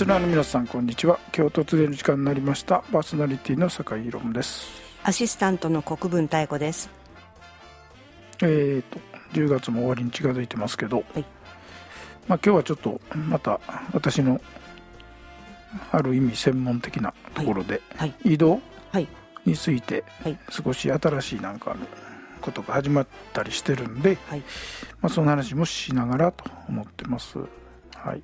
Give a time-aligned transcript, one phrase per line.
[0.00, 1.20] スナーの皆さんこんにちは。
[1.36, 2.78] 今日突然の時間になりました。
[2.90, 4.66] パーソナリティの酒井宏です。
[5.04, 6.88] アシスタントの国分太子です。
[8.40, 8.98] えーと
[9.34, 11.24] 10月も終わりに近づいてますけど、はい。
[12.28, 13.60] まあ今日はちょっとまた
[13.92, 14.40] 私の
[15.92, 18.14] ある意味専門的なところで、はい。
[18.24, 18.58] 移動
[18.92, 19.08] はい。
[19.44, 20.38] についてはい。
[20.48, 21.86] 少し新しいなんかの
[22.40, 24.38] ことが始まったりしてるんで、はい。
[25.02, 27.38] まあ、その話もしながらと思ってます。
[27.94, 28.22] はい。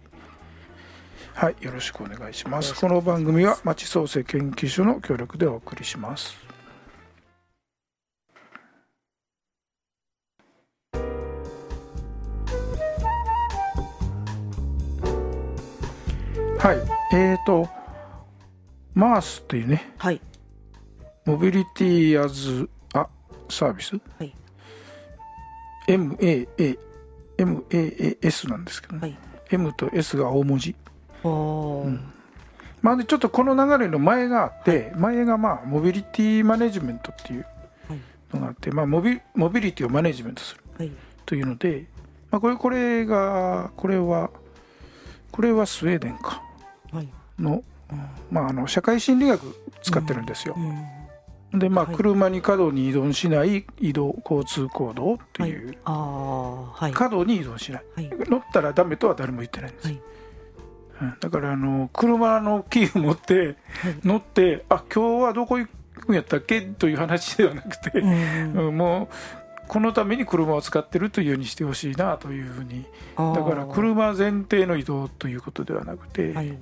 [1.37, 2.75] はい、よろしくお願いします。
[2.75, 6.35] この番組は町創生研究所の協力でお送りします。
[16.59, 17.69] はい、えーと、
[18.95, 20.21] マースっていうね、はい。
[21.27, 23.07] モビリティアズあ
[23.51, 24.35] サービス、はい。
[25.87, 26.79] MAA
[27.37, 29.19] MAAS なんですけどね、はい。
[29.51, 30.75] M と S が大文字
[31.25, 31.99] おー。
[32.83, 37.47] まあでちょっとこの流れの前があって、前がまあモビリティマネジメントっていう
[37.89, 38.01] はい
[38.33, 40.93] のがあって、まあ、モビモビリティをマネジメントするはい。
[41.25, 41.87] というので、
[42.31, 44.31] まあ、これこれがこれは
[45.33, 46.43] これはスウェーデンか。
[46.93, 47.09] はい。
[47.39, 47.63] の,、
[48.31, 50.55] まあ、あの社会心理学使ってるんですよ。
[51.53, 51.59] う、ん。
[51.59, 51.97] でまあはい。
[51.97, 56.93] 車に過度に移動しない移動交通行動っていう、はい。
[56.93, 57.85] 過度に移動しない。
[57.97, 58.11] はい。
[58.31, 59.89] 乗ったらダメとは誰も言ってないんです
[61.21, 63.57] だからあの車のキーを持って
[64.05, 65.69] 乗ってあ今日はどこ行
[66.01, 66.63] くんやったっけ？
[66.63, 68.53] という話ではなくて、うん。
[68.67, 69.15] うんもう
[69.69, 72.87] このために車を使ってるというようにしてほしいなというふうに。
[73.17, 76.57] だから車前提の移動ということではなくて、はい。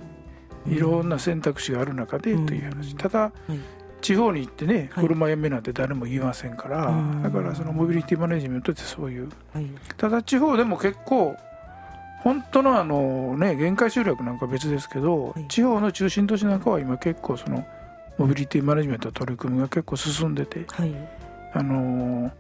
[0.66, 2.96] い、ろんな選択肢がある中でという話、うん。
[2.96, 3.58] ただはい。
[4.00, 5.04] 地方に行ってねはい。
[5.06, 7.22] 車やめなんて誰も言いませんから、うん。
[7.22, 9.28] だからそのモビリティマネジメントってそういう。
[9.52, 9.66] はい。
[9.98, 11.36] ただ地方でも結構
[12.24, 15.46] 本当のあのね限界集落なんかは別ですけど、はい。
[15.48, 17.64] 地方の中心都市なんかは今結構その
[18.18, 20.94] モビリティマネジメントの取り組みが結構進んでてはい。
[21.52, 22.32] あの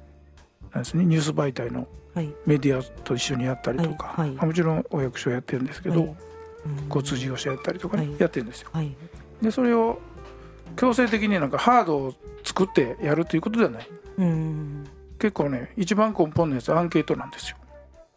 [0.72, 2.32] なんですねニュース媒体のはい。
[2.46, 4.30] メディアと一緒にやったりとか、はい。
[4.30, 6.14] もちろんお役所やってるんですけど、
[6.88, 8.16] 交通事業者やったりとかね、はい。
[8.20, 8.70] やってるんですよ。
[8.72, 8.96] はい。
[9.42, 10.00] でそれを
[10.76, 12.14] 強制的になんかハードを
[12.44, 13.88] 作ってやるということではない。
[14.18, 14.86] うん。
[15.18, 17.56] 結構ね一番根本のやつはアンケートなんですよ。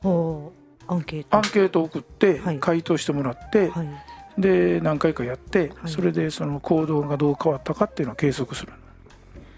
[0.01, 1.37] ほうアンケート。
[1.37, 2.59] アンケートを送ってはい。
[2.59, 3.89] 回答してもらって、はい。
[4.37, 5.91] で何回かやって、はい。
[5.91, 8.73] それでその行動がどう変わったかっていうのを計測する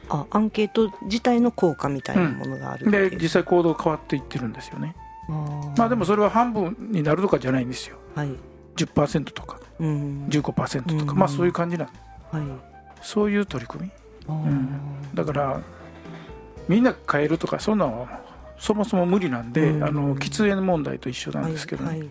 [0.09, 2.91] あアンケート自体の効果みたいなものがあるう。
[2.91, 4.95] で実際行動変わっていってるんですよね。
[5.77, 7.97] まあでもそれは半分になるとかじゃないんですよ。
[8.15, 8.29] はい。
[8.75, 10.27] 10%とかうん。
[10.29, 11.17] 15%とか、うん。
[11.17, 11.89] まあそういう感じなん
[12.31, 12.43] はい。
[13.01, 13.91] そういう取り組み。
[14.27, 14.49] あー。
[14.49, 14.69] ん。
[15.13, 15.61] だから
[16.67, 18.21] みんな変えるとかそんなのは
[18.59, 19.83] そもそも無理なんで、うん。
[19.83, 22.09] あの喫煙問題と一緒なんですけどね、はいはい。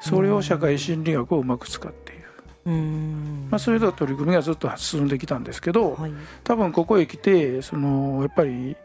[0.00, 2.22] それを社会心理学をうまく使っている、
[2.66, 3.48] うん。
[3.50, 6.12] まあ、そういう取り組みがずっと進んできたんですけど、はい。
[6.44, 8.76] 多分ここへ来てそのやっぱり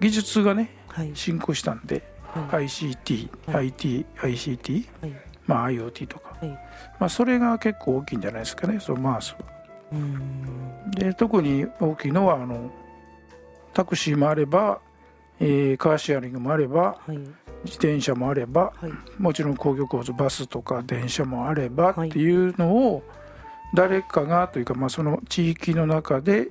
[0.00, 1.10] 技術がねはい。
[1.14, 2.66] 進行したんで、はい。
[2.66, 3.66] ICT、はい。
[3.66, 5.12] IT、ICT、はい。
[5.46, 6.48] まあ、IoT とか、はい。
[6.98, 9.38] まあ、それが結構大きいんじゃないですかねそのマースは。
[9.92, 10.90] うん。
[10.92, 12.70] で特に大きいのはあの
[13.72, 14.80] タクシーもあれば、
[15.40, 17.18] えーカーシェアリングもあればはい。
[17.64, 18.92] 自転車もあればはい。
[19.18, 22.08] もちろん公共交通バスとか電車もあればはい。
[22.08, 23.02] っていうのを
[23.74, 26.48] 誰かがというか、まあ、その地域の中で、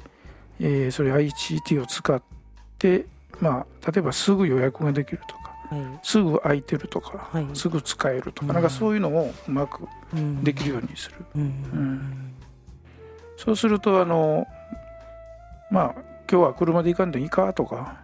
[0.60, 2.22] えーそれ ICT を使っ
[2.78, 3.06] て、
[3.40, 6.00] まあ、例えばすぐ予約ができるとかはい。
[6.04, 7.48] すぐ空いてるとか、はい。
[7.54, 8.54] すぐ使えるとか、うん。
[8.54, 10.44] なんかそういうのをうまくうん。
[10.44, 11.44] できるようにする、うん。
[11.44, 12.34] ん。
[13.38, 14.46] そうするとあの
[15.72, 15.96] まあ
[16.32, 18.03] 今日は車で行かんでいいかとかはい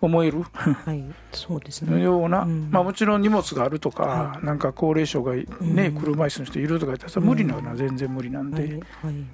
[0.00, 0.42] 思える？
[0.42, 1.04] はい。
[1.32, 2.02] そうですね。
[2.02, 2.68] ような、うん。
[2.70, 5.92] まあ、もちろん荷物があるとか、はなんか高齢者がね、うん。
[5.94, 8.72] 車椅子の人いるとか言ったらそれ無理なのは全然無理なんで、はい。
[8.72, 8.80] はい。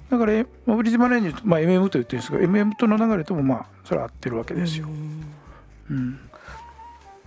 [0.09, 4.87] だからえモビリティマネージまあ、MM と言ってるんですが MM との流れともまあそれは合ってるわけですよ。
[4.87, 5.97] うん。
[5.97, 6.19] うん。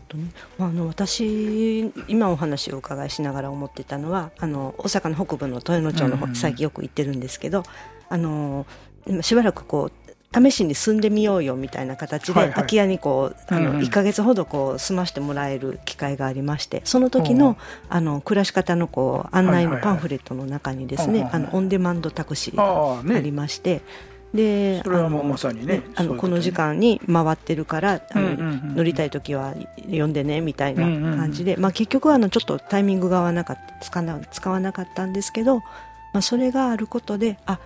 [0.08, 6.22] とねまあ、あの私今お話をお伺いしながら思ってたのはあの大阪の北部の豊野町の方、うん。
[6.22, 6.28] うん。
[6.30, 7.64] うん最近よく行ってるんですけど
[8.08, 8.66] あの
[9.06, 10.03] 今しばらくこう
[10.34, 12.54] 試しに住んでみようよみたいな形で、はいはい。
[12.54, 13.82] 空き家にこうあの、うんうん。
[13.82, 17.56] 1か月ほどこう住ましてもらえる機会がありましてその時の,、うん
[17.88, 23.82] あの暮らし方のこう案内のパンフレットの中にですね、あのオンデマンドタクシーがああありねまして、
[24.34, 28.36] でそれはもうあのまさにねあのこの時間に回ってるからあの、
[28.74, 29.54] 乗りたい時は
[29.88, 30.82] 呼んでねみたいな
[31.16, 35.64] 感じで、まあ、結局はあのちょっとタイミングが合わなかった使わな使わなかったんですけど、ま
[36.14, 37.60] あ、それがあることであ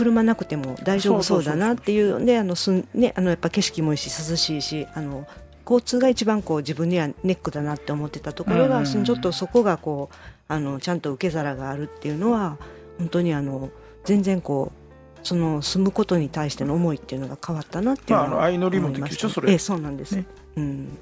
[0.00, 5.26] 車なくても大丈夫そうだなっていうであのすん、ね、あのやっぱ景色もいいし涼しいしあの
[5.64, 10.16] 交通が一番こう自分にはネックだなって思ってたところが、ちょっとそこがこう
[10.48, 12.58] あのちゃんと受け皿があるっていうのは
[12.98, 13.70] 本当にあの
[14.04, 14.80] 全然こう
[15.22, 20.24] その住むことに対しての思いっていうのが変わったなっていうのは、まあ、あの相乗りもできるでしょそれ、ええ、そうなんです、ね。
[20.56, 20.98] うん。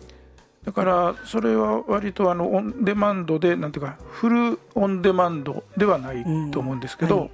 [0.64, 7.22] だからそれは割とあのオンデマンドでなんていうかフルオンデマンドではないと思うんですけど、うん。
[7.22, 7.30] はい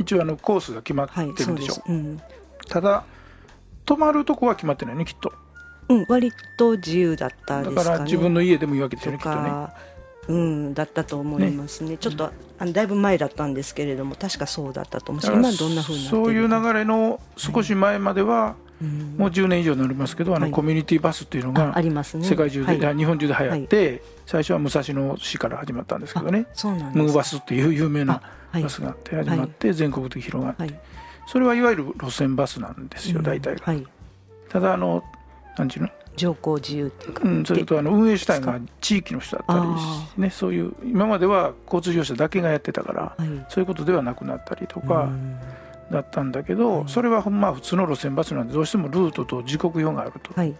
[0.00, 1.74] 一応あのコースが決まってはいるんでしょ？
[1.74, 2.20] う、そううん。
[2.68, 3.04] ただ
[3.84, 5.32] 泊まるとこは決まってないねきっと。
[5.88, 7.84] うん、割と自由だっただですかね。
[7.84, 9.50] から自分の家でもいいわけですよとねきっとね。
[9.50, 9.74] か、
[10.28, 11.96] うん、だったと思いますね。
[11.96, 19.16] ちょっとあのだいぶ前だったんですけれども確かそうだったと思うし今どんなふうにそういうか流れの少し前までは、うん。
[19.18, 20.52] もう10年以上になりますけどあのはい。
[20.52, 22.24] コミュニティバスっていうのあがありますね。
[22.24, 22.96] 世界中で、はい。
[22.96, 26.46] 日本中で流行って、最初は武蔵野市から始まったんですけどね。
[26.54, 30.80] そうなんですムーバスっていう有名なバスがあって始まって全国的に広がって、はい。
[31.26, 33.86] それはいわゆる路線バスなんですよ、大体が、はい。
[34.48, 35.04] ただあの
[35.56, 35.88] なんちゅうの？
[36.16, 43.28] 乗降自由っていうか、うん、それとあの運営主体が地域の人だったりあね、そういう今までは交通業者だけがやってたからはい。
[43.48, 45.38] そういうことではなくなったりとかうん。
[45.90, 46.88] だったんだけど、はい。
[46.88, 50.32] それはまあ普通の路線バスなんでどうしてもルートと時刻表があると。
[50.34, 50.54] はい。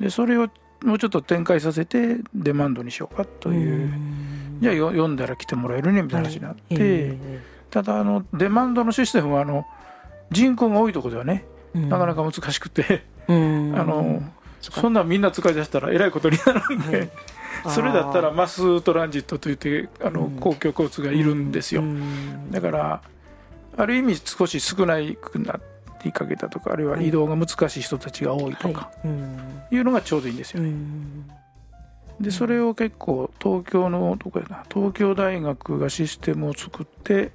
[0.00, 0.48] でそれを
[0.82, 4.11] もうちょっと展開させてデマンドにしようかという、ん
[4.62, 9.66] じゃあよ読んだら来てもらえるねみたいな話になって、えただあのデマンドのシステムはあの
[10.30, 11.44] 人口が多いところではね
[11.74, 13.74] えなかなか難しくて、うん。
[13.78, 14.22] あの
[14.60, 17.10] そんなんみんな使い出したらえらいことになるんで、はい。
[17.68, 20.30] それだったらマストランジットといってあのうん。
[20.38, 22.50] 公共交通がいるんですよ、うん。
[22.52, 23.00] だから
[23.76, 25.60] ある意味少し少ないくなっ
[25.98, 29.08] てかけたとかあるいは移動が難しい人たちが多いとかはい。
[29.08, 29.38] うん。
[29.72, 30.62] いうのがちょうどいいんですよ。
[30.62, 31.30] うね、ん
[32.20, 37.30] でそれを結構東京のどこやな東京大学がシステムを作ってはい。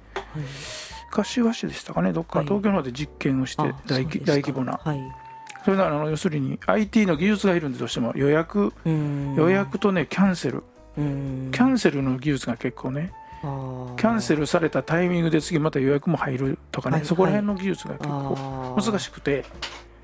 [1.10, 2.12] 柏市でしたかね？
[2.12, 2.46] どっかはい。
[2.46, 4.80] 東京の方で実験をしてあ大規模な。
[4.82, 5.00] はい。
[5.64, 8.12] それならあの要するに IT の技術がいるんでどうしても。
[8.14, 8.72] 予約。
[8.84, 9.34] うん。
[9.34, 10.62] 予約とねキャンセル。
[10.96, 11.50] うん。
[11.52, 13.12] キャンセルの技術が結構ね。
[13.40, 19.44] キャンセルされたタイミングで次また予約も入るとかね、はいそこら辺の技術が結構難しくて、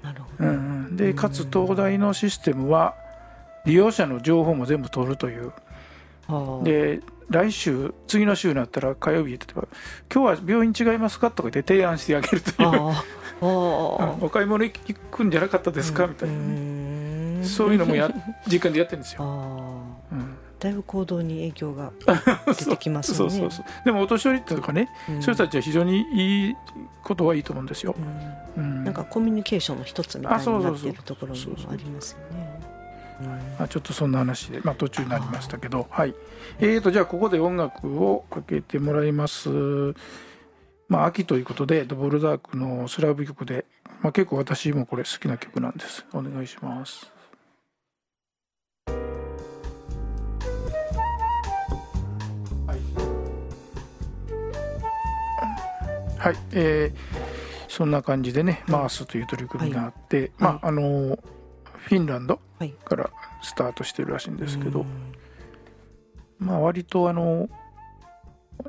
[0.03, 0.49] なるほど。
[0.50, 2.94] うんうん、でかつ東大のシステムは
[3.64, 5.52] 利用者の情報も全部取るという。
[6.62, 9.69] で来週次の週になったら火曜日例えば
[10.12, 12.93] 「今日は病院違いますか?」とか言って提案してあげるという。
[13.40, 16.34] お買い物行くんじゃなかったですか?」みたいな。
[16.34, 18.11] ね、そういうのもや
[18.46, 19.25] 実験でやってるんですよ。
[20.61, 21.93] だいぶ行動に影響が
[22.58, 23.31] 出てきますよね。
[23.31, 23.64] そうそうそう。
[23.84, 25.22] でもお年寄りとかね、うん。
[25.22, 26.56] そういう人たちは非常にいい
[27.02, 27.94] ことはいいと思うんですよ。
[28.56, 28.64] うん。
[28.64, 28.84] うん。
[28.84, 31.40] なんかコミュニケーションの一つみたいになっているところも
[31.70, 32.74] ありますよね。
[33.25, 33.31] うん。
[33.59, 36.15] まあ、ちょっとそんな話で、まあ、途中になりましたけど、はい。
[36.61, 39.49] えー、とじゃあここで音楽をかけてもらいます、
[40.88, 43.65] まあ、秋ということでドボルダークのスラブ曲で、
[44.03, 46.05] まあ、結構私もこれ好きな曲なんです。
[46.12, 47.11] お願いします。
[52.67, 52.79] はい、
[56.19, 56.37] はい。
[56.53, 57.35] えー
[57.75, 61.19] そんな感じでね、マースという取り組みがあって、まああの
[61.84, 62.70] フィンランドはい。
[62.84, 63.10] から
[63.42, 64.86] スタートしてるらしいんですけど、うん。
[66.38, 67.48] まあ割とあの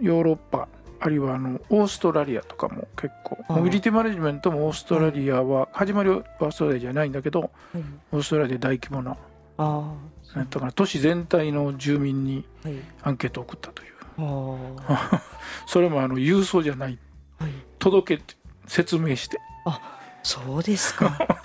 [0.02, 0.68] ヨーロッパ
[1.00, 7.52] あるいはあのオーストラリアとかも結構ああモビリティマネジメントもオーストラリアは始まりはオーストラリアじゃないんだけどはい。
[8.12, 9.18] オーストラリアで大規模な
[9.58, 9.94] あ
[10.36, 12.78] なんとかな都市全体の住民にあはい。
[13.04, 13.94] アンケートを送ったという。
[14.18, 15.22] あ
[15.68, 16.98] それもあの郵送じゃない。
[17.40, 17.54] あはい。
[17.80, 18.36] 届けて
[18.68, 19.40] 説明して。
[20.24, 21.40] そうですか。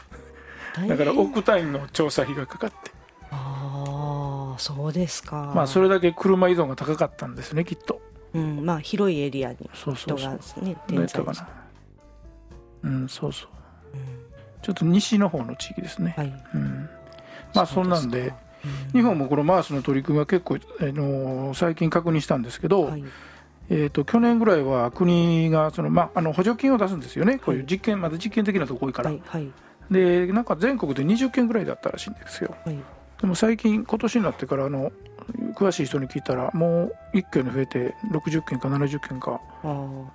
[0.89, 2.77] だから億単位の調査費がかかって。
[3.31, 5.53] ああそうですか。
[5.55, 8.01] まあそれだけ車依存が高かったんですねきっと。
[8.33, 11.23] うんまあ広いエリアに人うそうがね点在して。
[11.23, 11.49] な。
[12.83, 13.49] うんそうそう。
[13.95, 14.01] うん。
[14.63, 16.45] ちょっと西の方の地域ですね、はい。
[16.55, 16.89] うん、
[17.55, 18.35] まあそんなんで
[18.93, 23.05] 日本もこのマースの取り組みは結構、あの最近確認したんですけど、うんはい。
[23.73, 27.39] えー、と去年ぐらいは国がその、まあ、あの補助金を出すんですよね。
[27.39, 29.49] こういう実験まだ実験的なとこ多いから、はいはい
[29.91, 32.79] でなんか全国で20件ぐらいだったらしいんですよはい。
[33.21, 34.93] でも最近今年になってからあの
[35.55, 39.69] 詳しい人に聞いたらもう1件に増えて60件か70件か、あ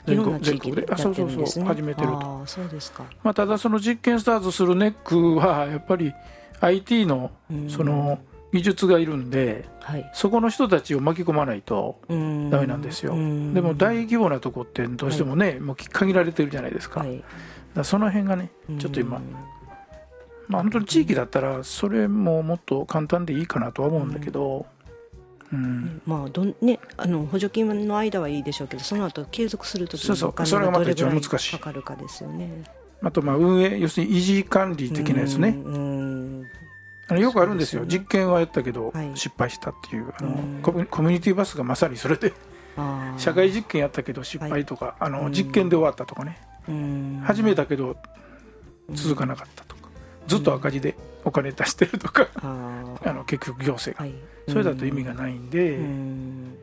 [0.08, 0.88] あい全国全国でね。
[0.98, 3.04] そうそうそう始めてるとああそうですか。
[3.24, 6.14] まあ、ただその実験スタートするネックはやっぱり
[6.62, 8.18] IT のうんその
[8.52, 10.10] 技術がいるんではい。
[10.14, 17.24] そこの人たちを巻き込まないとうんダメなんですようんでも大規模なとこってどうしてもね、もう限られてるじゃないですか,、だかはい。
[17.76, 19.22] らその辺がねちょっと今、
[20.48, 24.66] まあ本当に地域だったらそれももっと簡単でいいかなとは思うんだけど、
[25.52, 26.02] うん。
[26.06, 30.30] まあどんねあの補助金の間はいいでしょうけどその後継続するときそうそう。
[30.30, 31.52] にお金それがまた一がどれぐらい番難しい。
[31.54, 32.64] かかるかですよね。
[33.02, 35.78] あとまあ運営要するに維持管理的なやつね、うんう
[36.42, 36.46] ん。
[37.08, 37.84] あのよくあるんですよ。
[37.84, 37.88] ね。
[37.88, 39.12] 実験はやったけどはい。
[39.16, 40.62] 失敗したっていうあのうん。
[40.62, 42.34] コミュニティバスがまさにそれで
[43.18, 45.12] 社会実験やったけど失敗とか、あうん。
[45.12, 47.22] の実験で終わったとかね、うん。
[47.24, 47.96] 始めたけど
[48.92, 49.75] 続かなかったと。
[49.75, 49.75] か、
[50.28, 53.10] ずっと赤字でお金出してるとか、あー。
[53.10, 54.16] あの結局行政が、はい。
[54.48, 56.58] それだと意味がないんで、うん。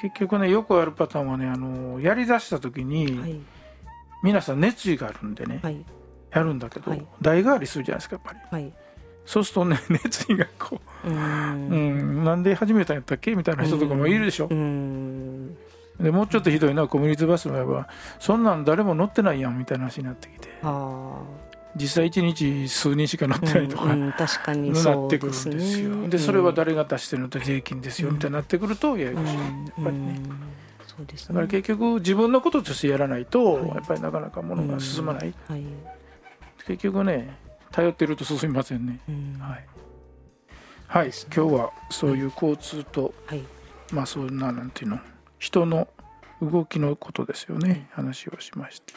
[0.00, 3.40] 結局ねよくあるパターンはねあのやりだした時に、はい。
[4.22, 5.84] 皆さん熱意があるんでね、はい。
[6.30, 7.06] やるんだけど、はい。
[7.22, 8.62] 代替わりするじゃないですかやっぱり。
[8.62, 8.72] はい。
[9.26, 13.34] そうするとね熱意がこうう、うんん、なんで始めたんやったっけ？
[13.36, 15.56] みたいな人とかもいるでしょ、うん。
[16.00, 20.48] でもうちょっとひどいのはコミュニティバスの場合はそんなん誰も乗ってないやんみたいな話になってきて。
[20.62, 21.18] あ
[21.76, 30.20] 実際1日数人しか乗ってーないとか、うんうん確かに なそってくるんうですよでそれは誰が出してるのって税金ですよみたいになってくるとややこしい、やっぱりね。
[30.86, 33.68] そうですだから結局自分のこととしてやらないと、はい。
[33.68, 35.62] やっぱりなかなか物が進まない、はい。
[36.66, 37.36] 結局ね
[37.70, 39.38] 頼ってると進みませんね、うん。
[39.40, 39.66] はい、
[40.88, 43.42] はい、今日はそういう交通と、はい。
[43.92, 44.98] まあそんななんていうの
[45.38, 45.88] 人の
[46.42, 48.94] 動きのことですよね、話をしまして。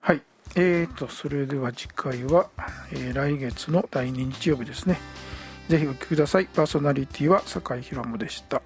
[0.00, 0.22] はい
[0.56, 2.48] えーとそれでは次回は、
[2.92, 4.98] えー来月の第2日曜日ですね。
[5.68, 6.46] ぜひお聞きください。
[6.46, 8.62] パーソナリティは酒井宏夢でした。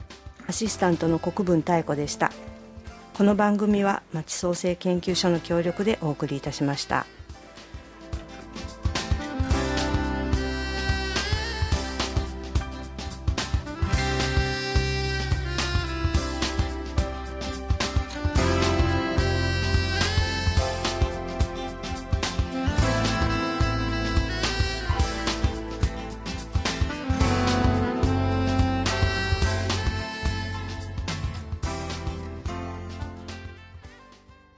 [0.47, 2.31] アシスタントの国分太子でした。
[3.17, 7.07] この番組は町創生研究所の協力でお送りいたしました。